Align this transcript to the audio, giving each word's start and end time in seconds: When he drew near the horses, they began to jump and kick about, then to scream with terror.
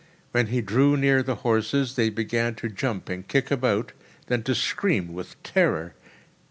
When 0.31 0.47
he 0.47 0.61
drew 0.61 0.97
near 0.97 1.21
the 1.21 1.35
horses, 1.45 1.95
they 1.95 2.09
began 2.09 2.55
to 2.55 2.69
jump 2.69 3.07
and 3.07 3.27
kick 3.27 3.51
about, 3.51 3.91
then 4.25 4.41
to 4.45 4.55
scream 4.55 5.13
with 5.13 5.35
terror. 5.43 5.93